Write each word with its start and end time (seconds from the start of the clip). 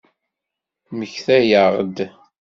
Ttmektayeɣ-d. 0.85 1.97